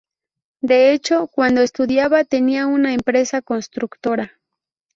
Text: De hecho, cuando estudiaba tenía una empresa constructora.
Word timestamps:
De 0.61 0.93
hecho, 0.93 1.27
cuando 1.27 1.61
estudiaba 1.61 2.23
tenía 2.23 2.65
una 2.65 2.91
empresa 2.95 3.43
constructora. 3.43 4.33